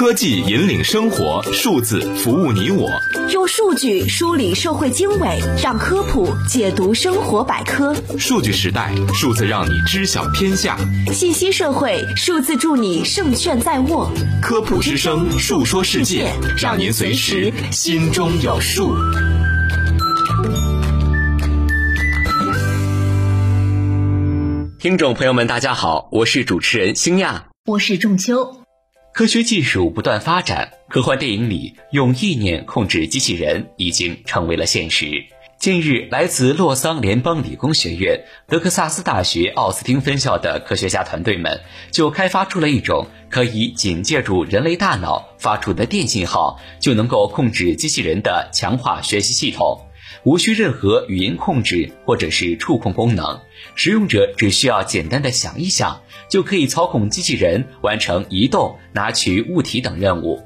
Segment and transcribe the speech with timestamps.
[0.00, 2.90] 科技引领生活，数字服务你我。
[3.34, 7.94] 用数据梳理社会经纬，让科普解读生活百科。
[8.18, 10.78] 数据时代，数字让你知晓天下。
[11.12, 14.10] 信息社会，数字助你胜券在握。
[14.40, 18.96] 科普之声，述说世界，让您随时心中有数。
[24.78, 28.59] 听众朋友们，大家好，我是主持人星亚，我是仲秋。
[29.20, 35.26] 科学技术不断发展，科幻电影里用意念控制机器人已经成为了现实。
[35.58, 41.60] 近日，来自洛桑联邦理工学院、德克萨斯大学奥斯汀分校的科学家团队们
[41.90, 49.82] 就开发出了一种可以仅借助人类大脑发出的电信号就能够控制机器人的强化学习系统，
[50.24, 53.40] 无需任何语音控制或者是触控功能，
[53.74, 56.02] 使用者只需要简单的想一想。
[56.28, 60.40] 就可以操控机器人完成移动、拿取物体等任务。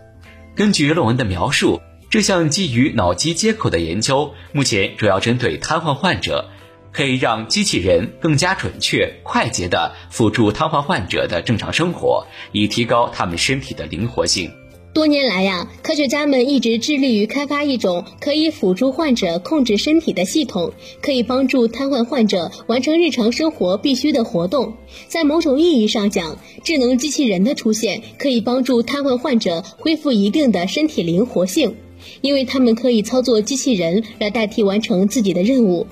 [0.56, 6.48] 根据论文的描述，这项基于脑机接口的研究目前主要针对瘫痪患者，
[6.90, 14.50] 可以让机器人更加准确、快捷地辅助瘫痪患者的正常生活，以提高他们身体的灵活性。
[14.94, 24.74] 多年来呀，科学家们一直致力于开发一种可以辅助患者控制身体的系统，可以帮助瘫痪患者完成日常生活必须的活动。
[25.08, 31.74] 在某种意义上讲，智能机器人的出现可以帮助瘫痪患者恢复一定的身体灵活性，
[32.20, 35.88] 因为他们可以操作机器人来代替完成自己的任务。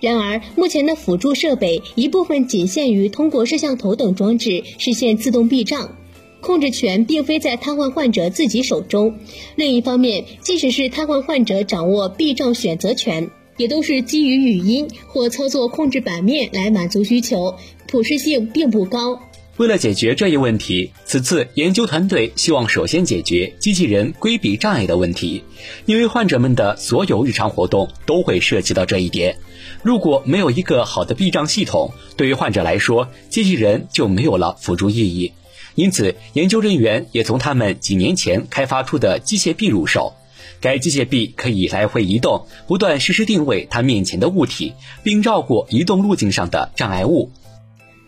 [0.00, 5.97] 然而，目前的辅助设备一部分仅限于通过摄像头等装置实现自动避障。
[6.40, 9.18] 控制权并非在瘫痪患者自己手中。
[9.56, 19.20] 另一方面，即使是瘫痪患者掌握避障选择权，也都是基于语音或操作控制板面来满足需求，普适性并不高。
[19.56, 25.42] 为了解决这一问题，此次研究团队希望首先解决机器人规避障碍的问题，
[25.84, 29.36] 因为患者们的所有日常活动都会涉及到这一点。
[29.82, 35.32] 如果没有一个好的避障系统，对于患者来说，机器人就没有了辅助意义。
[35.78, 40.12] 因此，研究人员也从他们几年前开发出的机械臂入手。
[40.60, 44.72] 该机械臂可以来回移动，不断实时定位它面前的物体，
[45.04, 47.30] 并绕过移动路径上的障碍物。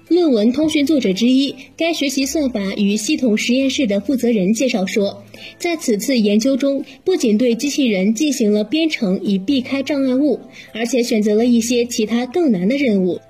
[0.08, 5.22] 论文通讯作者之一、该学习算法与系统实验室的负责人介绍说，
[5.56, 10.40] 在此次研究中，不仅对机器人进行了编程以避开障碍物，
[10.74, 13.20] 而且选择了一些其他更难的任务。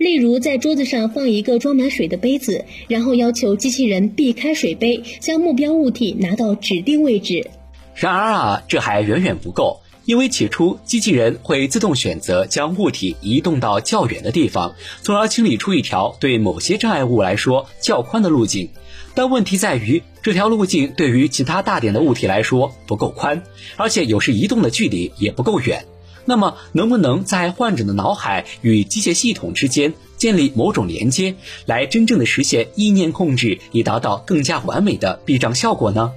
[0.00, 7.50] 例如，在桌子上放一个装满水的杯子，然后要求机器人避开水杯，将目标物体拿到指定位置。
[7.94, 18.70] 然而啊，这还远远不够，因为起初机器人会自动选择将物体移动到较远的地方，从而清理出一条对某些障碍物来说较宽的路径。
[19.14, 23.42] 但问题在于，这条路径对于其他大点的物体来说不够宽，
[23.76, 25.84] 而且有时移动的距离也不够远。
[26.30, 31.34] 那么，能不能在患者的脑海与机械系统之间建立某种连接，
[31.66, 36.12] 来真正的实现意念控制，以达到更加完美的避障效果呢？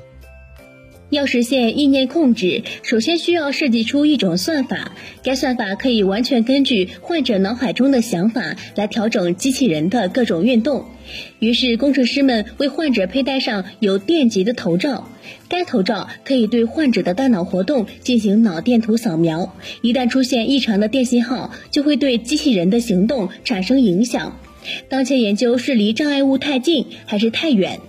[1.13, 4.91] 要实现意念控制，首先需要设计出一种算法，
[5.24, 10.85] 该算法可以完全根据患者脑海中的想法来调整机器人的各种运动。
[11.40, 15.09] 于是，工程师们为患者佩戴上有电极的头罩，
[15.50, 24.40] 该头罩可以对患者的大脑活动进行脑电图扫描，一旦出现异常的电信号，就会对机器人的行动产生影响。
[24.90, 27.81] 当前研究是离障碍物太近还是太远？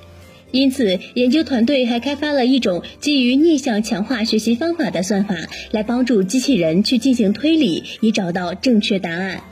[0.54, 5.34] 因此，研究团队还开发了一种基于逆向强化学习方法的算法，
[5.72, 9.42] 来帮助机器人去进行推理，以找到正确答案。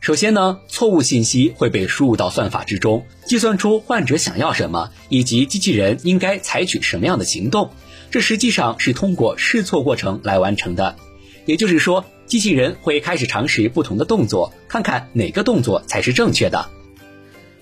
[0.00, 7.68] 首先呢，错误信息会被输入到算法之中，计算出患者想要什么，以及机器人应该采取什么样的行动。
[8.10, 10.96] 这实际上是通过试错过程来完成的。
[11.44, 16.70] 也就是说，机器人会开始尝试不同的动作，看看哪个动作才是正确的。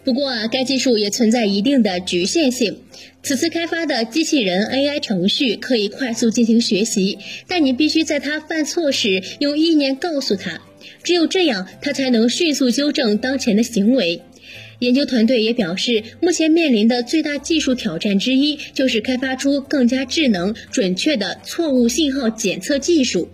[0.06, 2.78] 不过啊，该技术也存在一定的局限性。
[3.24, 7.18] 此次开发的机器人 AI 程序可以快速进行学习，
[7.48, 10.62] 但你必须在它犯错时用意念告诉它，
[11.02, 14.22] 只有这样，它才能迅速纠正当前的行为。
[14.78, 23.28] 研究团队也表示，目前面临的最大技术挑战之一就是开发出更加智能、准确的错误信号检测技术。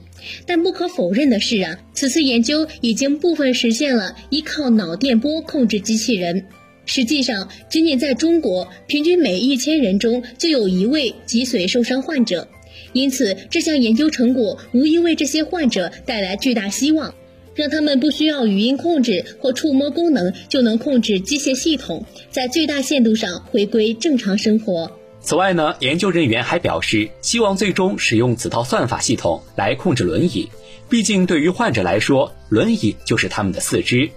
[0.47, 6.47] 但不可否认的是啊，此次研究已经部分实现了依靠脑电波控制机器人。
[6.84, 12.49] 实际上，仅仅在中国，平均每一千人中就有一位脊髓受伤患者。
[12.93, 17.14] 因此，这项研究成果无疑为这些患者带来巨大希望，
[17.55, 24.90] 让他们不需要语音控制或触摸功能就能控制机械系统，在最大限度上回归正常生活。
[25.20, 30.49] 此外呢，研究人员还表示，希望最终使用此套算法系统来控制轮椅。
[30.88, 34.11] 毕竟，对于患者来说，轮椅就是他们的四肢。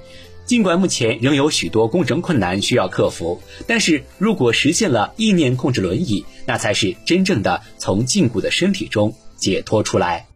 [0.46, 10.28] 尽管目前仍有许多工程困难需要克服，但是如果实现了意念控制轮椅，那才是真正的从禁锢的身体中解脱出来。